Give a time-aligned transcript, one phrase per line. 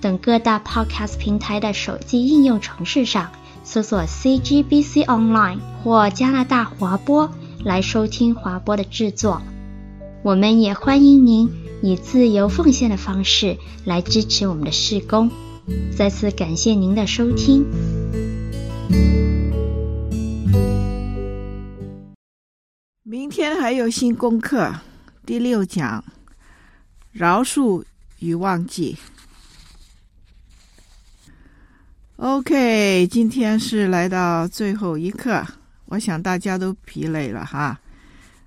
[0.00, 3.30] 等各大 Podcast 平台的手机应用程式上
[3.64, 7.30] 搜索 CGBC Online 或加拿大华播
[7.64, 9.42] 来收听华播的制作。
[10.22, 11.50] 我们也欢迎您
[11.82, 15.30] 以自由奉献的方式来支持我们的事工。
[15.96, 17.64] 再次感谢您的收听。
[23.02, 24.72] 明天还有新功课，
[25.24, 26.04] 第六讲，
[27.12, 27.84] 饶恕
[28.20, 28.96] 与忘记。
[32.16, 35.46] OK，今天是来到最后一课，
[35.84, 37.78] 我想大家都疲累了哈，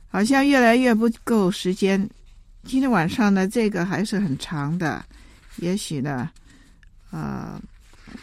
[0.09, 2.09] 好像越来越不够时间。
[2.63, 5.05] 今天晚上呢，这个还是很长的，
[5.57, 6.27] 也许呢，
[7.11, 7.61] 呃，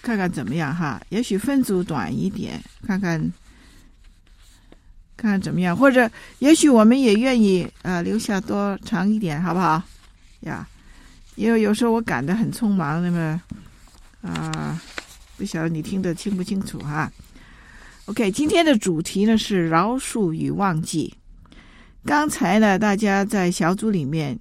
[0.03, 3.21] 看看怎么样哈，也许分组短一点，看看。
[5.19, 9.83] 看看怎么样，或者也许我们也愿意呃留下多长一点，好不好？
[10.41, 10.69] 呀，
[11.37, 13.41] 因为有时候我赶得很匆忙，那么
[14.21, 14.79] 啊、
[15.37, 17.13] 不晓得你听得清不清楚哈
[18.07, 21.15] ？OK，今天的主题呢是饶恕与忘记。
[22.05, 24.39] 刚才呢，大家在小组里面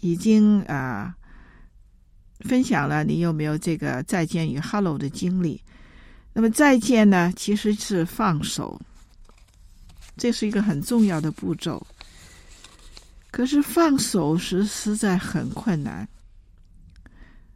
[0.00, 1.14] 已经啊、
[2.40, 5.62] 分享了，你有没有这个再见与 Hello 的经历？
[6.32, 8.80] 那么再见呢，其实是放手。
[10.16, 11.86] 这是一个很重要的步骤，
[13.30, 16.08] 可是放手时实在很困难。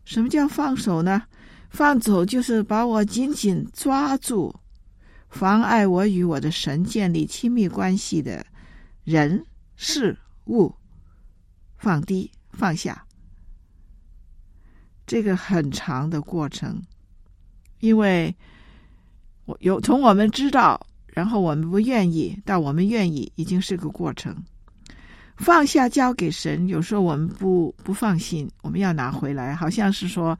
[0.04, 1.22] 什么叫放手呢？
[1.70, 4.54] 放走就是把我紧紧抓住，
[5.30, 8.44] 妨碍我与我的神建立亲密关系的
[9.04, 9.42] 人
[9.76, 10.14] 事
[10.46, 10.74] 物
[11.78, 13.02] 放低放下。
[15.06, 16.82] 这个很长的过程，
[17.78, 18.34] 因为
[19.46, 20.86] 我有从我们知道。
[21.12, 24.32] 然后我们不愿意，但我们愿意，已经是个过程。
[25.36, 30.38] 放下交给神，有时候我们不不放心，我们要拿回来，好像是说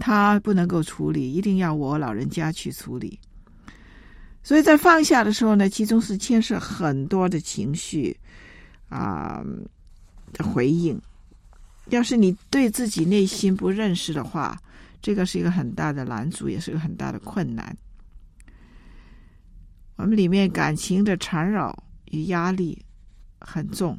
[0.00, 3.20] 他不能够处理，一定要我老人家去处理。
[4.42, 8.16] 所以在放下的时候呢，其中是牵涉很多的情绪
[8.88, 9.44] 啊、
[10.32, 11.00] 的回应。
[11.90, 14.58] 要是你对自己内心不认识的话，
[15.02, 17.76] 这个是一个很大的拦阻，也是一个很大的困难。
[19.96, 22.82] 我们里面感情的缠绕与压力
[23.40, 23.98] 很重，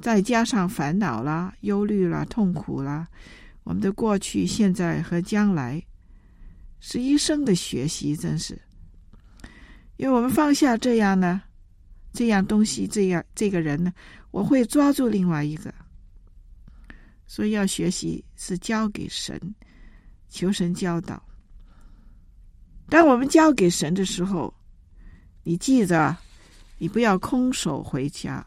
[0.00, 3.08] 再加上烦恼啦、忧虑啦、痛苦啦，
[3.66, 5.84] 我们的过去、现在和将来
[6.78, 8.56] 是一生的学习，真是。
[9.96, 11.42] 因为我们放下这样呢，
[12.12, 13.92] 这样东西，这样这个人呢，
[14.30, 15.74] 我会抓住另外一个，
[17.26, 19.36] 所以要学习是交给神，
[20.28, 21.20] 求神教导。
[22.88, 24.54] 当我们交给神的时候，
[25.42, 26.16] 你记着，
[26.78, 28.46] 你不要空手回家，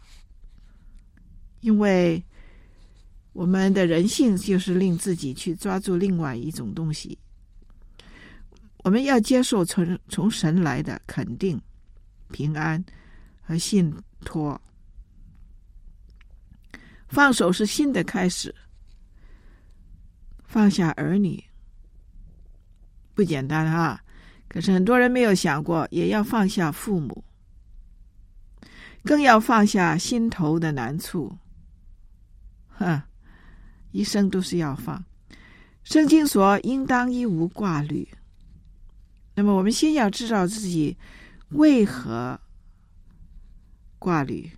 [1.60, 2.24] 因为
[3.34, 7.18] 我们的人性就是令自己去抓住另外一种东西。
[8.84, 11.62] 我们要接受从从神来的肯定、
[12.32, 12.84] 平安
[13.42, 14.60] 和信托。
[17.08, 18.54] 放手是新的开始，
[20.44, 21.44] 放下儿女
[23.14, 24.04] 不简单哈。
[24.48, 27.24] 可是很多人没有想过，也要放下父母，
[29.04, 31.38] 更要放下心头的难处。
[32.70, 33.02] 哼，
[33.92, 35.04] 一生都是要放。
[35.84, 38.08] 圣经说：“应当一无挂虑。”
[39.36, 40.98] 那么，我们先要知道自己
[41.50, 42.40] 为何
[43.98, 44.52] 挂虑。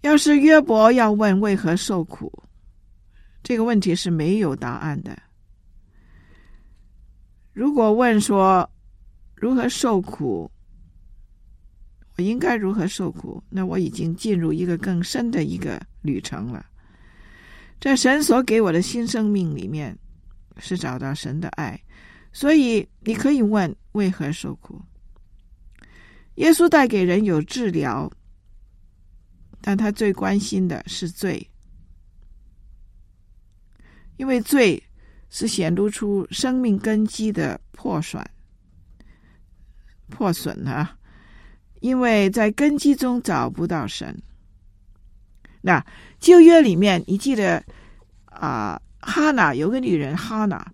[0.00, 2.42] 要是约伯要问为何受苦，
[3.42, 5.16] 这个问题是没有答案的。
[7.52, 8.68] 如果问说
[9.36, 10.50] 如何受苦，
[12.16, 13.42] 我应该如何受苦？
[13.48, 16.64] 那我已经进入一个更深的一个旅程了。
[17.80, 19.98] 在神所给我的新生命里面，
[20.58, 21.80] 是找到神的爱，
[22.32, 24.80] 所以你可以问为何受苦。
[26.36, 28.10] 耶稣带给人有治疗，
[29.60, 31.50] 但他最关心的是罪，
[34.16, 34.82] 因为罪。
[35.34, 38.22] 是显露出生命根基的破损、
[40.10, 40.94] 破损啊！
[41.82, 44.16] 因为在根基中找不到神。
[45.60, 45.84] 那
[46.18, 47.62] 旧约里面，你记得
[48.26, 50.72] 啊，哈娜有个女人哈娜，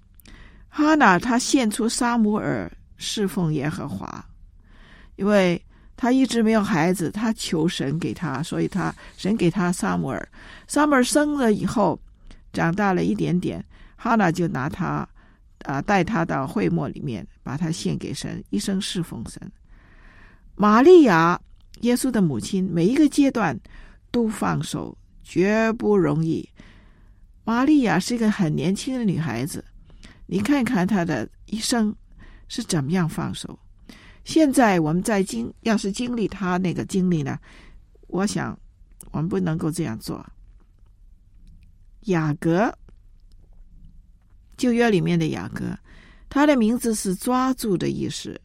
[0.68, 4.24] 哈娜她献出撒母耳侍奉耶和华，
[5.16, 5.60] 因为
[5.96, 10.28] 她一直没有孩子，她求神给她，所以她神给她撒母耳。
[10.66, 11.98] 撒母耳生了以后，
[12.52, 13.64] 长大了一点点，
[13.96, 15.08] 哈娜就拿他
[15.64, 19.50] 啊带他到会幕里面，把他献给神，一生侍奉神。
[20.60, 21.40] 玛利亚，
[21.82, 23.56] 耶稣的母亲，每一个阶段
[24.10, 26.46] 都放手，绝不容易。
[27.44, 29.64] 玛利亚是一个很年轻的女孩子，
[30.26, 31.94] 你看看她的一生
[32.48, 33.56] 是怎么样放手。
[34.24, 37.38] 现在我们在经，要是经历她那个经历呢，
[38.08, 38.58] 我想
[39.12, 40.26] 我们不能够这样做。
[42.06, 42.76] 雅各，
[44.56, 45.64] 旧约里面的雅各，
[46.28, 48.40] 他的名字是抓住的意思，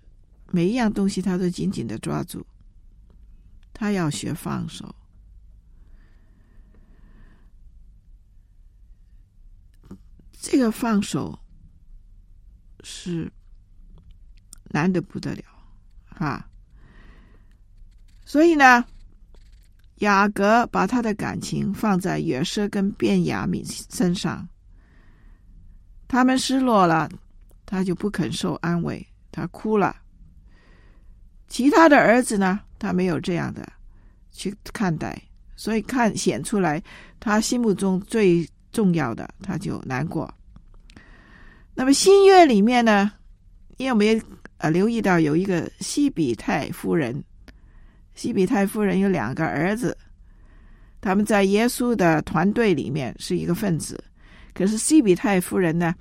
[0.55, 2.45] 每一样东西他都紧紧的抓住，
[3.73, 4.93] 他要学放手。
[10.31, 11.39] 这个放手
[12.83, 13.33] 是
[14.65, 15.43] 难得不得了，
[16.09, 16.47] 啊！
[18.23, 18.85] 所以呢，
[19.95, 24.47] 雅各把他的感情放在约瑟跟便雅悯身上，
[26.07, 27.09] 他们失落了，
[27.65, 30.02] 他就不肯受安慰，他哭了。
[31.53, 33.61] 其他的儿子呢，他没有这样的
[34.31, 35.21] 去看待，
[35.55, 36.81] 所以看显出来，
[37.19, 38.43] 他心目中最。
[38.71, 40.27] 重要的，他就难过。
[41.75, 43.11] 那么新约里面呢，
[43.77, 44.21] 你有没有
[44.57, 47.23] 呃留意到有一个西比泰夫人？
[48.15, 49.95] 西比泰夫人有两个儿子，
[50.99, 54.03] 他们在耶稣的团队里面是一个分子。
[54.55, 55.93] 可是西比泰夫人呢，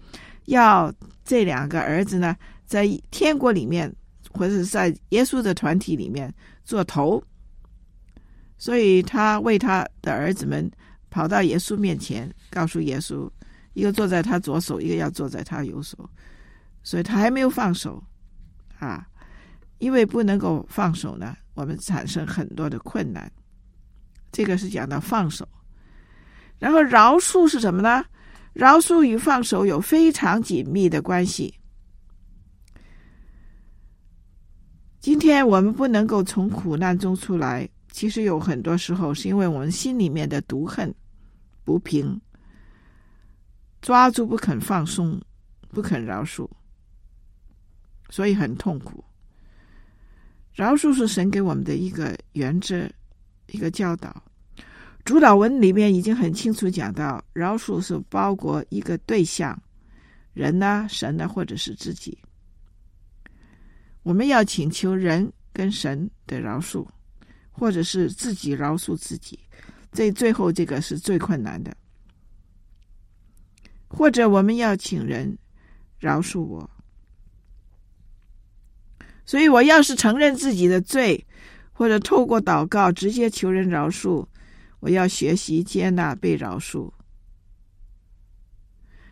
[0.46, 0.90] 要
[1.26, 2.34] 这两个儿子呢，
[2.64, 3.94] 在天国里面
[4.32, 6.32] 或者是在耶稣的团体里面
[6.64, 7.22] 做头，
[8.58, 10.70] 所以他为他的儿子们。
[11.14, 13.30] 跑到耶稣面前，告诉耶稣，
[13.74, 16.08] 一个坐在他左手，一个要坐在他右手，
[16.82, 18.02] 所以他还没有放手
[18.78, 19.06] 啊，
[19.76, 23.30] 因为不能够放手呢，我们产生很多的困难。
[24.32, 25.46] 这个是讲到放手，
[26.58, 28.02] 然后饶恕是什么呢？
[28.54, 31.52] 饶恕与放手有非常紧密的关系。
[35.02, 40.94] 今天我们不能够从苦难中出来，其实有很多时候是因为我们心里面的毒恨。
[41.64, 42.20] 不平，
[43.80, 45.20] 抓住不肯放松，
[45.70, 46.48] 不肯饶恕，
[48.10, 49.04] 所以很痛苦。
[50.54, 52.88] 饶恕是神给我们的一个原则，
[53.48, 54.22] 一个教导。
[55.04, 59.60] 主祷文里面已经很清楚讲到，饶恕是包括一个对象，
[60.32, 62.16] 人呢、神呢、或者是自己。
[64.02, 66.86] 我们要请求人跟神的饶恕，
[67.50, 69.38] 或者是自己饶恕自己。
[69.92, 71.76] 这最后这个是最困难的，
[73.86, 75.36] 或者我们要请人
[75.98, 76.70] 饶恕我，
[79.26, 81.26] 所以我要是承认自己的罪，
[81.72, 84.26] 或者透过祷告直接求人饶恕，
[84.80, 86.90] 我要学习接纳被饶恕。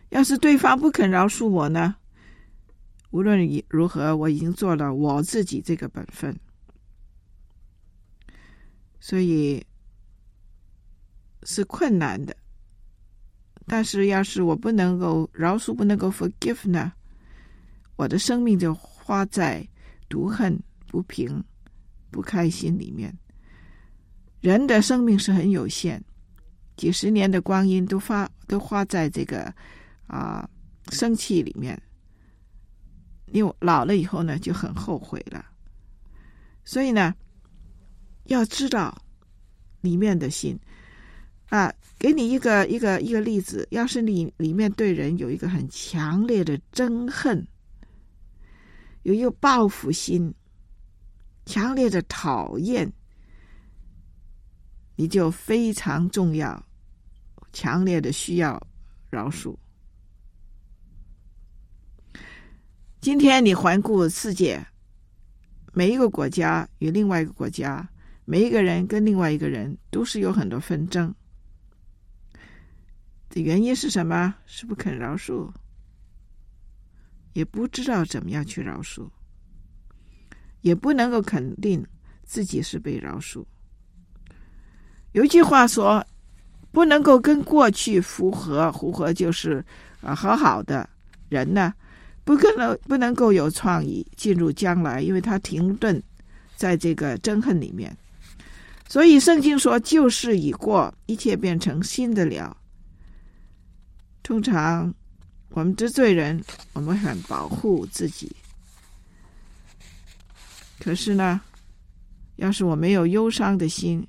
[0.09, 1.95] 要是对方不肯饶恕我呢？
[3.11, 6.35] 无论如何，我已经做了我自己这个本分，
[8.99, 9.63] 所以。
[11.43, 12.37] 是困难的，
[13.65, 16.93] 但是要是我不能够饶恕，不能够 forgive 呢，
[17.95, 19.67] 我的生命就花在
[20.07, 20.55] 毒恨、
[20.85, 21.43] 不平、
[22.11, 23.11] 不开心里面。
[24.39, 25.99] 人的生命是很有限，
[26.77, 29.51] 几十年的光阴都花都花在这个
[30.05, 30.47] 啊
[30.91, 31.81] 生气里面，
[33.31, 35.45] 因为老了以后呢就很后悔了。
[36.63, 37.13] 所以呢，
[38.25, 38.95] 要知道
[39.81, 40.57] 里面的心。
[41.49, 43.67] 啊，给你一个一个一个例子。
[43.71, 47.45] 要是你里面对人有一个很强烈的憎恨，
[49.03, 50.33] 有一个报复心，
[51.45, 52.89] 强烈的讨厌，
[54.95, 56.65] 你就非常重要，
[57.51, 58.65] 强烈的需要
[59.09, 59.53] 饶恕。
[63.01, 64.63] 今天你环顾世界，
[65.73, 67.89] 每一个国家与另外一个国家，
[68.25, 71.11] 每一个人跟另外一个人，都是有很多纷争。
[73.27, 74.35] 的原因是什么？
[74.45, 75.51] 是不肯饶恕，
[77.33, 79.09] 也不知道怎么样去饶恕，
[80.61, 81.83] 也不能够肯定
[82.23, 83.43] 自己是被饶恕。
[85.13, 86.05] 有一句话说
[86.71, 89.65] ：“不能够跟过去符合，符合就是
[90.01, 90.87] 啊和好的
[91.29, 91.73] 人呢，
[92.31, 96.01] 不可能不能够有创意进入将来，因为他停顿
[96.55, 97.93] 在这个憎恨里面。
[98.87, 102.55] 所以圣经说：‘旧事已过，一切变成新的了。’”
[104.23, 104.93] 通常
[105.49, 108.33] 我们得罪人，我们很保护自己。
[110.79, 111.41] 可是呢，
[112.37, 114.07] 要是我没有忧伤的心，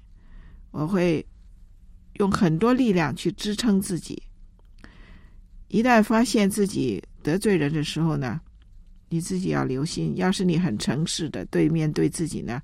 [0.71, 1.27] 我会
[2.21, 4.23] 用很多力量去支撑自己。
[5.67, 8.41] 一旦发现自己得罪人的时候呢，
[9.09, 10.17] 你自己要留心。
[10.17, 12.61] 要是你很诚实的对面对自己呢，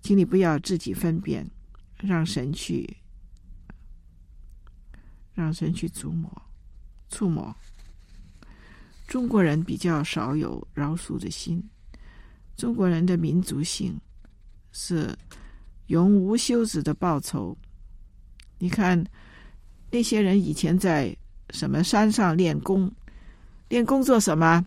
[0.00, 1.48] 请你不要自己分辨，
[1.98, 2.96] 让神去，
[5.34, 6.30] 让神去触摸、
[7.08, 7.54] 触摸。
[9.06, 11.62] 中国人比较少有饶恕的心。
[12.56, 13.98] 中国人的民族性
[14.70, 15.16] 是
[15.86, 17.56] 永无休止的报仇。
[18.58, 19.02] 你看
[19.90, 21.16] 那些人以前在
[21.50, 22.92] 什么山上练功，
[23.70, 24.62] 练功做什么？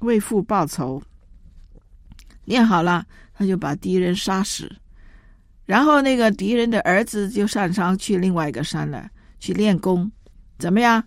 [0.00, 1.02] 为父报仇。
[2.44, 3.04] 练好了，
[3.34, 4.70] 他就把敌人杀死，
[5.64, 10.10] 然后那个敌人的儿子就上山去另外一个山了，去练功。
[10.58, 11.02] 怎么样？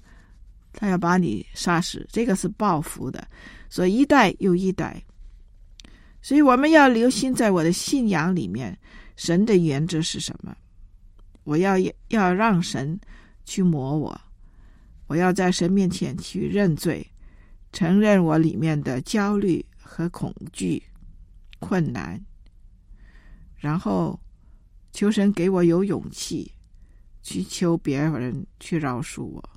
[0.74, 3.28] 他要把你杀死，这个是报复的，
[3.70, 5.00] 所以一代又一代。
[6.22, 8.76] 所以我们要留心，在我的信仰里面，
[9.16, 10.56] 神的原则是什么？
[11.44, 11.76] 我要
[12.08, 13.00] 要让神
[13.46, 14.20] 去磨我，
[15.12, 17.06] 我要在神面前去认罪，
[17.74, 20.82] 承认我里面的焦虑和恐惧、
[21.60, 22.18] 困难，
[23.58, 24.18] 然后
[24.94, 26.50] 求神给我有勇气
[27.22, 29.50] 去求别人去饶恕我。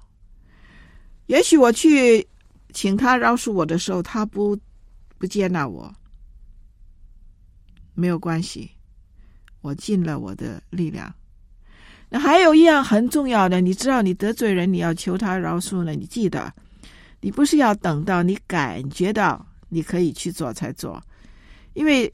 [1.27, 2.27] 也许我去
[2.73, 4.59] 请他饶恕我的时候，他不
[5.19, 5.95] 不接纳我。
[7.95, 8.73] 没有关系，
[9.61, 11.15] 我尽了我的力量。
[12.19, 15.93] 还有一样很重要的，你知道，你得罪人，你要求他饶恕呢。
[15.93, 16.53] 你记得，
[17.21, 21.03] 你不是要等到你感觉到你可以去做才做，
[21.73, 22.13] 因为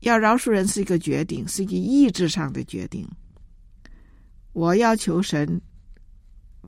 [0.00, 3.08] 要饶恕人是一个决定，是一个意志上的决定。
[4.52, 5.60] 我要求神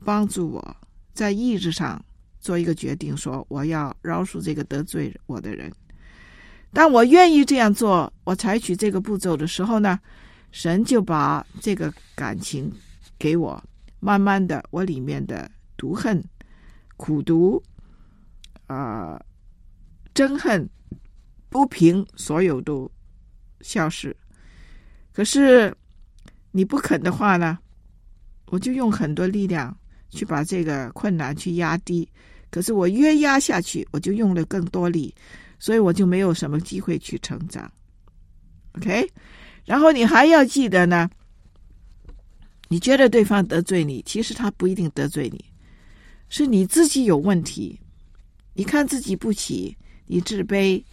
[0.05, 0.77] 帮助我
[1.13, 2.03] 在意志上
[2.39, 5.71] 做一个决定，说我要饶恕这个得罪我的人。
[6.71, 9.99] 当我愿意这样做，我采取这个步骤的时候呢，
[10.51, 12.71] 神就把这个感情
[13.17, 13.61] 给我，
[13.99, 16.23] 慢慢的，我里面的毒恨、
[16.97, 17.61] 苦毒、
[18.67, 19.25] 啊、呃、
[20.13, 20.69] 憎恨、
[21.49, 22.89] 不平，所有都
[23.61, 24.15] 消失。
[25.13, 25.75] 可是
[26.51, 27.57] 你不肯的话呢，
[28.47, 29.75] 我就用很多力量
[30.09, 32.07] 去把这个困难去压低。
[32.49, 35.13] 可是我越压下去，我就用了更多力。
[35.57, 37.71] 所以我就没有什么机会去成长
[38.77, 39.07] ，OK？
[39.65, 41.09] 然后你还要记得呢，
[42.67, 45.43] 你觉得对方得罪你，其实他不一定得罪你，
[46.29, 47.79] 是你自己有问题。
[48.53, 50.83] 你看自己不起，你自卑，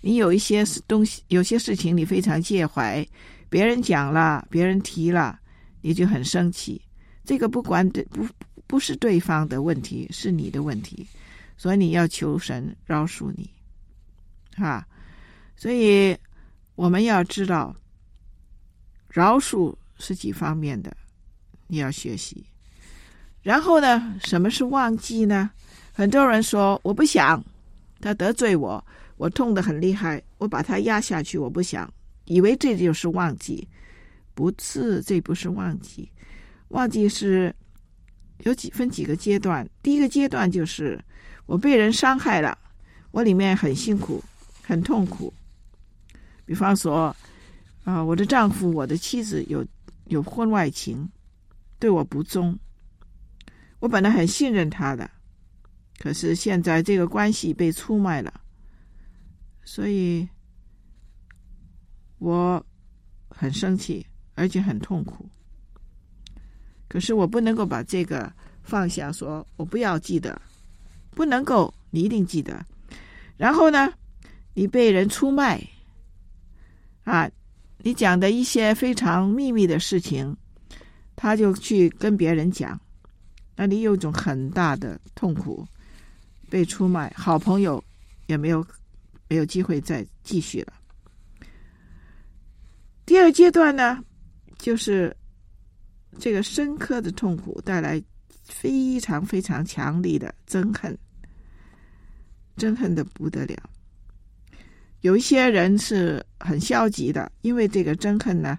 [0.00, 3.06] 你有一些东西，有些事情你非常介怀，
[3.50, 5.38] 别人讲了，别人提了，
[5.82, 6.80] 你就很生气。
[7.24, 8.26] 这个不管对不
[8.66, 11.06] 不是对方的问题，是你的问题，
[11.58, 13.50] 所以你要求神饶恕你。
[14.56, 14.86] 哈，
[15.54, 16.16] 所以
[16.74, 17.76] 我们要知道，
[19.12, 20.96] 饶恕是几方面的，
[21.66, 22.42] 你要学习。
[23.42, 25.50] 然后呢，什么是忘记呢？
[25.92, 27.44] 很多人说我不想
[28.00, 28.82] 他得罪我，
[29.16, 31.92] 我痛得很厉害，我把他压下去，我不想，
[32.24, 33.68] 以为这就是忘记，
[34.34, 36.10] 不是，这不是忘记。
[36.68, 37.54] 忘记是
[38.38, 40.98] 有几分几个阶段，第一个阶段就是
[41.44, 42.56] 我被人伤害了，
[43.10, 44.22] 我里面很辛苦。
[44.64, 45.34] 很痛苦，
[46.46, 47.14] 比方说，
[47.84, 49.66] 啊、我的丈夫、我的妻子有
[50.06, 51.08] 有婚外情，
[51.78, 52.58] 对我不忠。
[53.80, 55.10] 我本来很信任他的，
[55.98, 58.40] 可是现在这个关系被出卖了，
[59.64, 60.28] 所以
[62.18, 62.64] 我
[63.28, 65.28] 很生气，而且很痛苦。
[66.88, 70.40] 可是我不能够把这个放下，说我不要记得，
[71.10, 72.64] 不能够，你一定记得。
[73.36, 73.92] 然后呢？
[74.54, 75.66] 你被人出卖
[77.04, 77.30] 啊！
[77.84, 80.36] 你讲的一些非常秘密的事情，
[81.16, 82.80] 他就去跟别人讲，
[83.56, 85.66] 那你有一种很大的痛苦，
[86.48, 87.82] 被出卖，好朋友
[88.26, 88.64] 也没有
[89.28, 90.72] 没有机会再继续了。
[93.04, 94.02] 第二阶段呢，
[94.58, 95.14] 就是
[96.20, 98.00] 这个深刻的痛苦带来
[98.44, 100.96] 非常非常强烈的憎恨，
[102.56, 103.56] 憎恨的不得了。
[105.02, 108.58] 有一些人是很消极的，因为这个憎恨呢，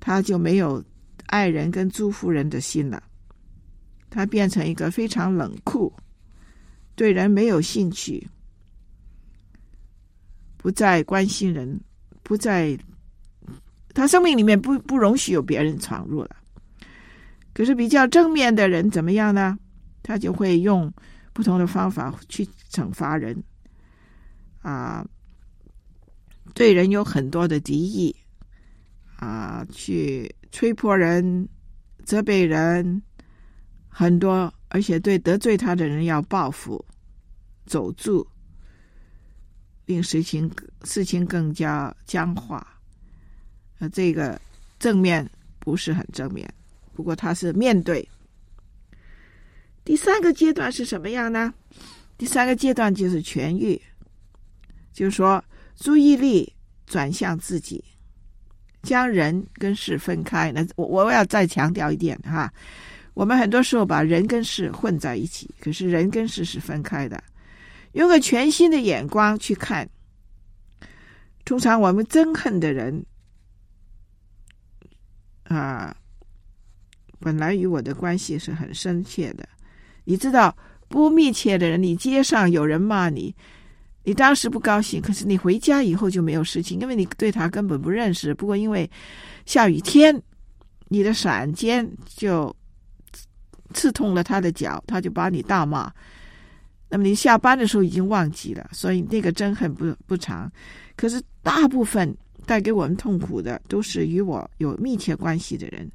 [0.00, 0.82] 他就没有
[1.26, 3.02] 爱人跟祝福人的心了，
[4.10, 5.92] 他变成一个非常冷酷，
[6.94, 8.26] 对人没有兴趣，
[10.56, 11.78] 不再关心人，
[12.22, 12.76] 不再，
[13.94, 16.36] 他生命里面不不容许有别人闯入了。
[17.52, 19.58] 可是比较正面的人怎么样呢？
[20.02, 20.90] 他就会用
[21.34, 23.36] 不同的方法去惩罚人，
[24.62, 25.06] 啊，
[26.58, 28.16] 对人有很多的敌意，
[29.14, 31.48] 啊，去吹破人、
[32.04, 33.00] 责备人，
[33.88, 36.84] 很多，而且对得罪他的人要报复、
[37.64, 38.26] 走住，
[39.86, 40.50] 令事情
[40.82, 42.56] 事情更加僵化。
[43.78, 44.40] 啊，这个
[44.80, 45.24] 正面
[45.60, 46.52] 不是很正面。
[46.92, 48.06] 不过他是面对。
[49.84, 51.54] 第三个阶段是什么样呢？
[52.16, 53.80] 第三个阶段就是痊愈，
[54.92, 55.42] 就是说
[55.78, 56.52] 注意力
[56.86, 57.82] 转向自己，
[58.82, 60.50] 将人跟事分开。
[60.52, 62.52] 那我我要再强调一点哈，
[63.14, 67.22] 我们很多时候把人跟事混在一起，可是人跟事是分开的。
[67.92, 69.88] 用个全新的眼光去看，
[71.44, 73.06] 通常我们憎恨的人
[75.44, 75.96] 啊。
[77.20, 79.48] 本来与我的关系是很深切的，
[80.04, 80.56] 你知道，
[80.86, 83.34] 不密切的人，你街上有人骂你，
[84.08, 88.32] 你当时不高兴，可是你回家以后就没有事情，因为你对他根本不认识。
[88.32, 88.90] 不过因为
[89.44, 90.18] 下雨天，
[90.88, 92.56] 你的伞尖就
[93.74, 95.92] 刺痛了他的脚，他就把你大骂。
[96.88, 100.50] 那么你下班的时候已经忘记了，所以那个憎恨不不长。
[100.96, 105.86] 可是大部分带给我们痛苦的，都是与我有密切关系的人。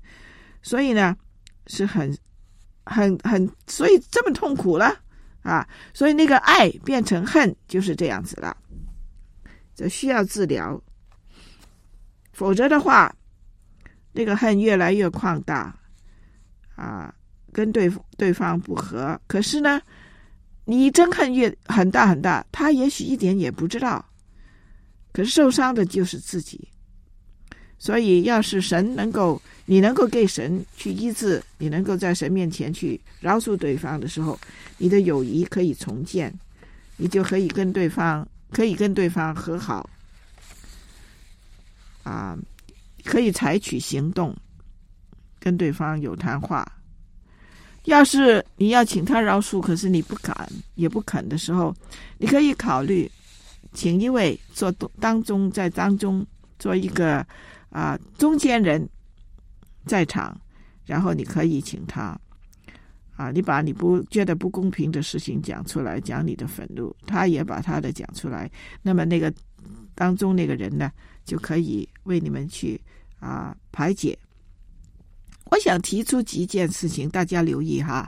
[0.61, 1.17] 所以呢，
[1.65, 2.15] 是很、
[2.85, 4.99] 很、很，所以这么痛苦了
[5.43, 5.67] 啊！
[5.93, 8.55] 所以那个爱变成恨，就是这样子了。
[9.75, 10.81] 这需要治疗，
[12.31, 13.13] 否则的话，
[14.11, 15.77] 那个恨越来越扩大
[16.75, 17.13] 啊，
[17.51, 19.19] 跟对对方不和。
[19.27, 19.81] 可是呢，
[20.65, 24.03] 你憎恨越很大很大，他也许一点也不知道。
[25.11, 26.67] 可是受伤的就是自己。
[27.83, 34.39] 所以，要是神能够，你能够给神去医治，你能够在神面前去饶恕对方的时候，
[34.77, 36.33] 你的友谊可以重建，
[36.95, 39.89] 你就可以跟对方可以跟对方和好，
[42.03, 42.37] 啊，
[43.03, 44.33] 可以采取行动，
[45.37, 46.65] 跟对方有谈话。
[47.83, 51.75] 要是你要请他饶恕，可是你不敢也不肯的时候，
[52.17, 53.11] 你可以考虑
[53.73, 56.25] 请一位做当中在当中
[56.57, 57.27] 做一个。
[57.73, 58.87] 啊，中间人
[59.87, 60.39] 在场，
[60.85, 62.15] 然后你可以请他
[63.15, 68.49] 啊，你把你不觉得不公平的事情讲出来，讲你的愤怒，他也把他的讲出来，
[68.83, 69.33] 那么那个
[69.95, 70.91] 当中那个人呢，
[71.25, 72.79] 就可以为你们去
[73.19, 74.15] 啊排解。
[75.45, 78.07] 我想提出几件事情，大家留意哈，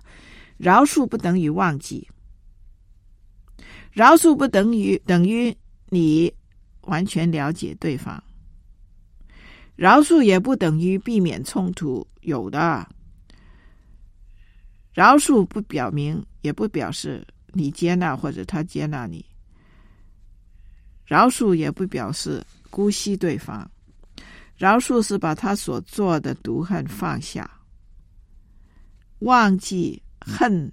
[0.58, 2.08] 饶恕不等于忘记，
[3.94, 5.56] 饶恕不等于等于
[5.90, 6.32] 你
[6.82, 8.24] 完全了解对方。
[9.76, 12.88] 饶恕也不等于避免冲突，有的。
[14.94, 19.26] 饶恕不表明，也不表示你接纳或者他接纳你。
[21.06, 23.70] 饶恕也不表示姑息对方，
[24.56, 27.50] 饶恕是把他所做的毒恨放下，
[29.20, 30.72] 忘记恨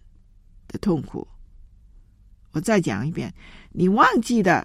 [0.68, 1.26] 的痛苦。
[2.52, 3.34] 我再讲一遍，
[3.72, 4.64] 你忘记的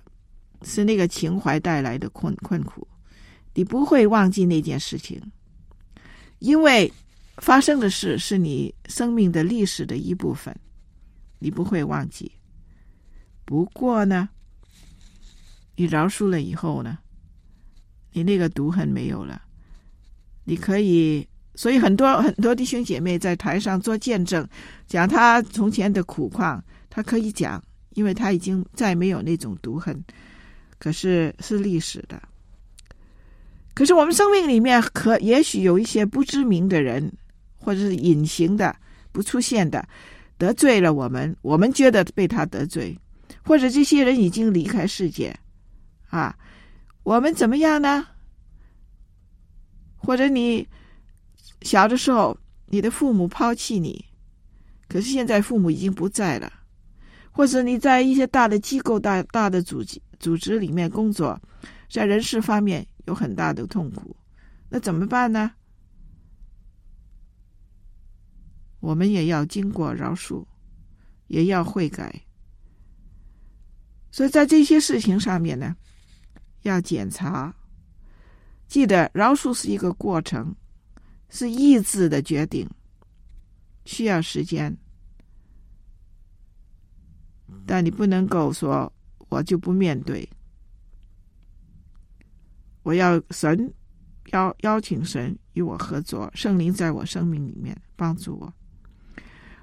[0.62, 2.88] 是那个情怀带来的困困苦。
[3.58, 5.20] 你不会忘记那件事情，
[6.38, 6.94] 因为
[7.38, 10.56] 发生的事是你生命的历史的一部分，
[11.40, 12.32] 你不会忘记。
[13.46, 14.30] 不过呢，
[15.76, 17.00] 你饶恕了以后呢，
[18.12, 19.42] 你那个毒恨没有了，
[20.44, 21.28] 你可以。
[21.56, 24.48] 所以很多很多弟兄姐妹在台上做见证，
[24.86, 27.60] 讲他从前的苦况，他可以讲，
[27.96, 30.00] 因为他已经再没有那种毒恨，
[30.78, 32.22] 可是是历史的。
[33.78, 37.14] 可是我们生命里面可也许有一些不知名的人，
[37.58, 38.76] 或者是隐形的、
[39.12, 39.88] 不出现的，
[40.36, 42.98] 得罪了我们，我们觉得被他得罪，
[43.44, 45.32] 或者这些人已经离开世界，
[46.10, 46.36] 啊，
[47.04, 48.04] 我们怎么样呢？
[49.96, 50.68] 或者你
[51.62, 52.36] 小的时候，
[52.66, 54.04] 你的父母抛弃你，
[54.90, 56.52] 可是现在父母已经不在了，
[57.30, 61.40] 或者你在一些大的机构、大大的组织组织里面工作，
[61.92, 62.84] 在人事方面。
[63.08, 64.16] 有很大的痛苦，
[64.70, 65.52] 那怎么办呢？
[68.80, 70.46] 我们也要经过饶恕，
[71.28, 72.14] 也要悔改。
[74.12, 75.76] 所以在这些事情上面呢，
[76.62, 77.54] 要检查。
[78.68, 80.54] 记得饶恕是一个过程，
[81.30, 82.70] 是意志的决定，
[83.86, 84.76] 需要时间。
[87.66, 88.92] 但你不能够说
[89.30, 90.28] 我就不面对。
[92.88, 93.70] 我要神
[94.32, 98.54] 邀邀请神与我合作，圣灵在我生命里面帮助我。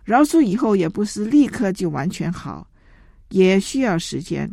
[0.05, 2.69] 饶恕以后也不是立刻就完全好，
[3.31, 4.47] 也需要时间。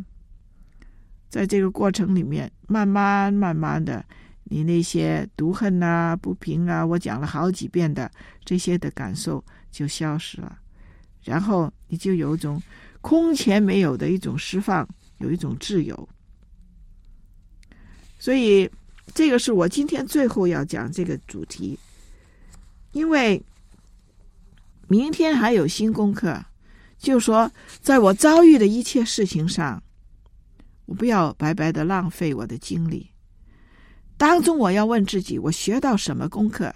[1.28, 4.06] 在这个过程里面，慢慢慢慢的，
[4.46, 8.10] 你那些毒恨啊、不平啊，我讲了好几遍的
[8.46, 10.58] 这些的感受就消失了，
[11.22, 12.62] 然后你就有一种
[13.02, 16.08] 空前没有的一种释放，有一种自由。
[18.22, 18.70] 所以，
[19.16, 21.80] 这个是我今天最后要讲这个主题，
[22.92, 23.42] 因为
[24.88, 26.40] 明天还有新功课，
[27.00, 29.82] 就说在我遭遇的一切事情上。
[30.86, 33.10] 我不要白白的浪费我的精力，
[34.18, 36.74] 当中我要问自己：我学到什么功课？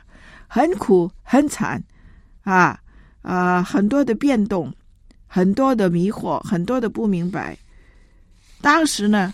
[0.48, 1.84] 很苦，很惨，
[2.44, 2.82] 啊
[3.22, 4.74] 啊，很多的变动，
[5.28, 7.58] 很多的迷惑，很多的不明白。
[8.62, 9.34] 当时呢，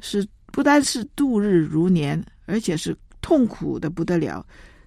[0.00, 4.44] 是不单是度日如年，而且是痛苦的不得了，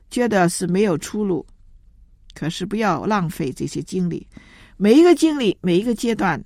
[0.10, 1.46] 觉得是没有出路。
[2.34, 4.28] 可是不要浪费这些精力，
[4.78, 6.44] 每一个经历，每一个阶段，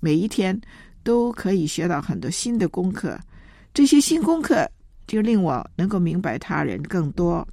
[0.00, 0.60] 每一天。
[1.04, 3.20] 都可以学到很多新的功课，
[3.74, 4.66] 这些新功课
[5.06, 7.46] 就令我能够明白他人更多，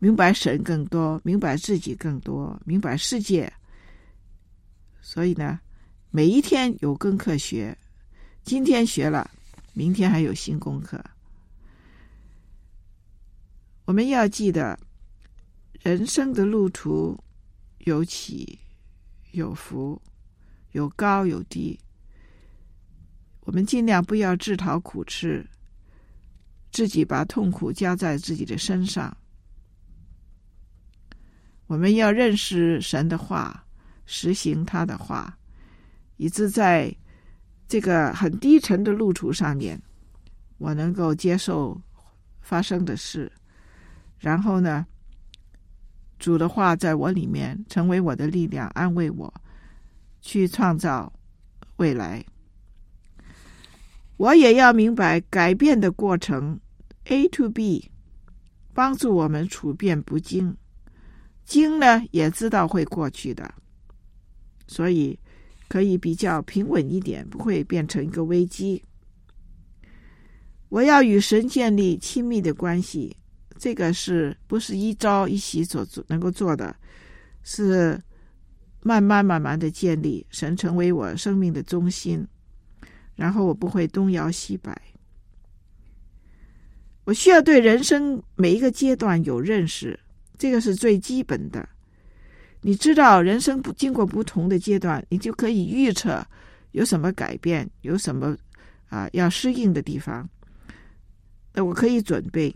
[0.00, 3.48] 明白神更多，明白自己更多，明白世界。
[5.00, 5.60] 所以呢，
[6.10, 7.78] 每一天有功课学，
[8.42, 9.30] 今天学了，
[9.74, 11.02] 明天还有新功课。
[13.84, 14.78] 我们要记得，
[15.80, 17.18] 人生的路途
[17.78, 18.58] 有起
[19.32, 20.00] 有伏，
[20.72, 21.78] 有高有低。
[23.40, 25.44] 我们尽量不要自讨苦吃，
[26.70, 29.16] 自己把痛苦加在自己的身上。
[31.66, 33.66] 我们要认识神的话，
[34.04, 35.38] 实行他的话，
[36.18, 36.94] 以致在
[37.72, 39.80] 这个很低沉的路途上面，
[40.58, 41.80] 我能够接受
[42.42, 43.32] 发生的事。
[44.18, 44.86] 然后呢，
[46.18, 49.32] 主的话在我里面成为我的力量，安慰我，
[50.20, 51.10] 去创造
[51.76, 52.22] 未来。
[54.18, 56.60] 我也要明白改变的过程
[57.04, 57.90] ，A to B，
[58.74, 60.54] 帮助我们处变不惊。
[61.46, 63.50] 惊呢，也知道会过去的，
[64.66, 65.18] 所以
[65.72, 68.84] 可以比较平稳一点，不会变成一个危机。
[70.68, 73.16] 我要与神建立亲密的关系，
[73.56, 76.76] 这个是不是一朝一夕所做能够做的？
[77.42, 77.98] 是
[78.82, 82.22] 慢慢慢慢的建立，神成为我生命的中心。
[83.14, 84.78] 然后我不会东摇西摆，
[87.04, 89.98] 我需要对人生每一个阶段有认识，
[90.36, 91.66] 这个是最基本的。
[92.62, 96.24] 你知道人生不经过不同的阶段，你就可以预测
[96.70, 98.36] 有什么改变，有什么
[98.88, 100.28] 啊要适应的地方。
[101.52, 102.54] 那我可以准备。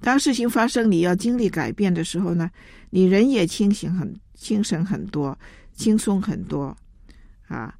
[0.00, 2.50] 当事情发生，你要经历改变的时候呢，
[2.90, 5.38] 你人也清醒很精神很多，
[5.74, 6.76] 轻松很多。
[7.48, 7.78] 啊，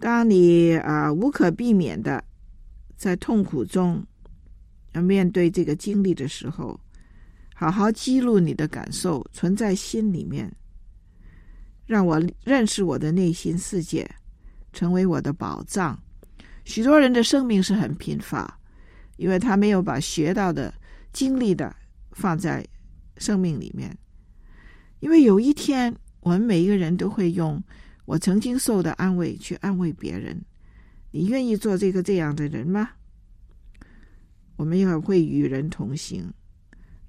[0.00, 2.22] 当你啊无可避免的
[2.96, 4.04] 在痛苦中
[4.92, 6.78] 要面对这个经历的时候，
[7.58, 10.54] 好好记录你的感受，存在心里面，
[11.86, 14.06] 让我认识我的内心世界，
[14.74, 15.98] 成为我的宝藏。
[16.64, 18.60] 许多人的生命是很贫乏，
[19.16, 20.74] 因为他没有把学到的、
[21.14, 21.74] 经历的
[22.12, 22.62] 放在
[23.16, 23.96] 生命里面。
[25.00, 27.62] 因为有一天，我们每一个人都会用。
[28.04, 30.38] 我曾经受的安慰，去安慰别人，
[31.10, 32.90] 你愿意做这个这样的人吗？
[34.56, 36.30] 我们也会与人同行，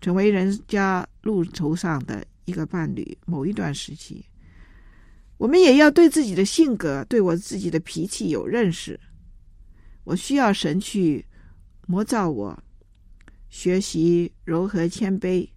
[0.02, 3.18] 成为人家路途上的一个伴侣。
[3.26, 4.26] 某一段时期，
[5.38, 9.00] 我们也要对自己的性格、对我自己的脾气有认识。
[10.04, 11.26] 我需要神去
[11.86, 12.58] 磨造我，
[13.50, 15.48] 学习柔和谦卑、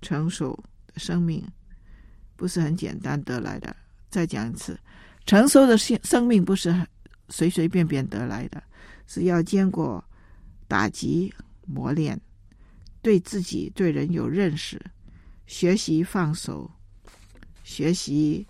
[0.00, 1.46] 成熟的生命。
[2.36, 3.76] 不是很简单得来的。
[4.08, 4.80] 再讲一次，
[5.26, 6.74] 成熟的生生命不是
[7.28, 8.62] 随随便便得来的，
[9.06, 10.02] 是要经过
[10.66, 11.30] 打击
[11.66, 12.18] 磨练，
[13.02, 14.80] 对自己对人有认识，
[15.46, 16.70] 学习放手，
[17.64, 18.46] 学习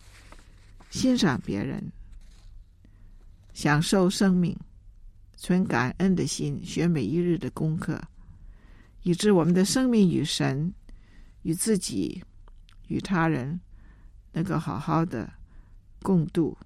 [0.91, 1.91] 欣赏别人，
[3.53, 4.57] 享受生命，
[5.37, 8.01] 存感恩的心，学每一日的功课，
[9.03, 10.73] 以致我们的生命与神、
[11.43, 12.23] 与自己、
[12.89, 13.61] 与他人。
[14.33, 15.29] 能够好好的
[16.05, 16.57] 共度，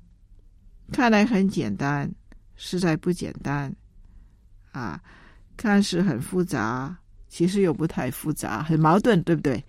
[0.92, 2.14] 看来很简单，
[2.56, 3.74] 实在不简单
[4.72, 5.02] 啊！
[5.56, 6.98] 看似很复杂，
[7.34, 9.60] 其实又不太复杂，很矛盾，对不对？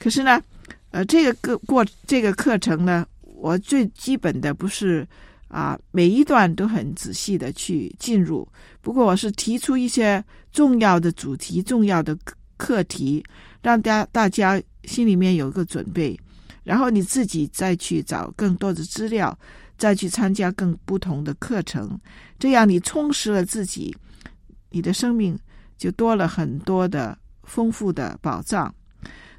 [0.00, 0.42] 可是呢，
[0.90, 5.06] 呃，这个个过这个课程呢，我最基本的不是
[5.46, 8.48] 啊，每一段都很仔细的去进入。
[8.80, 12.18] 不过我是提出一些重要的主题、重要的
[12.56, 13.22] 课题，
[13.62, 16.18] 让大大家心里面有一个准备，
[16.64, 19.38] 然后你自己再去找更多的资料，
[19.76, 21.96] 再去参加更不同的课程，
[22.40, 23.96] 这样你充实了自己，
[24.70, 25.38] 你的生命
[25.78, 28.74] 就多了很多的丰富的宝藏。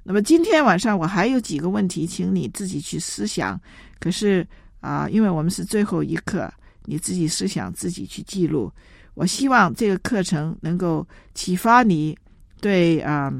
[0.02, 3.60] 那么今天晚上我还有几个问题，请你自己去思想。
[3.99, 4.47] 可是
[4.80, 6.52] 啊，因为我们是最后一课，
[6.86, 8.71] 你自己思想，自己去记录。
[9.13, 12.17] 我希望这个课程能够启发你
[12.62, 13.32] 对啊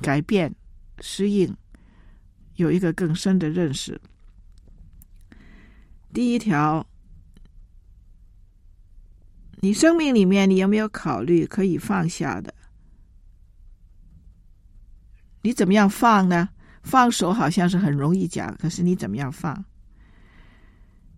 [0.00, 0.52] 改变、
[1.00, 1.54] 适应
[2.56, 4.00] 有一个更深的认识。
[6.12, 6.84] 第一条，
[9.64, 12.52] 你生命里面你有没有考虑可以放下的？
[15.40, 16.50] 你怎么样放呢？
[16.82, 19.64] 放手好像是很容易讲，可是你怎么样放？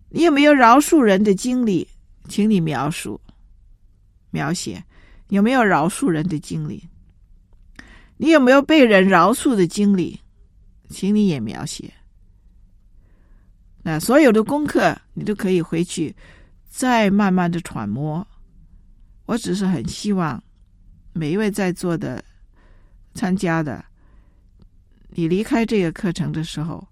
[0.07, 1.85] 你有没有饶恕人的经历？
[2.29, 3.19] 请你描述、
[4.31, 4.81] 描写，
[5.27, 6.81] 有没有饶恕人的经历？
[8.15, 10.21] 你有没有被人饶恕的经历？
[10.87, 11.93] 请你也描写。
[13.83, 16.15] 那所有的功课你都可以回去
[16.69, 18.25] 再慢慢的揣摩。
[19.27, 20.43] 我只是很希望
[21.13, 22.23] 每一位在座的
[23.13, 23.85] 参加的。
[25.09, 26.85] 你离开这个课程的时候，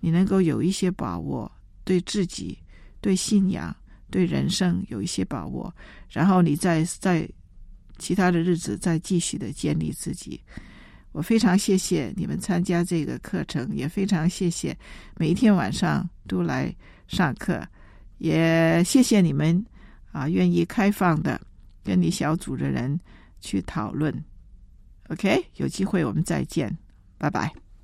[0.00, 1.50] 你能够有一些把握，
[1.84, 2.58] 对自己、
[3.00, 3.74] 对信仰、
[4.10, 5.72] 对人生有一些把握，
[6.10, 7.28] 然后你再在
[7.98, 10.40] 其他的日子再继续的建立自己。
[11.12, 14.76] 我非常谢谢你们参加这个课程，也非常谢谢
[15.16, 16.74] 每一天晚上都来
[17.06, 17.62] 上课，
[18.18, 19.62] 也谢谢你们
[20.10, 21.38] 啊，愿意开放的
[21.82, 22.98] 跟你小组的人
[23.40, 24.12] 去讨论。
[25.08, 26.76] OK，有机会我们再见。
[27.18, 27.52] 拜拜。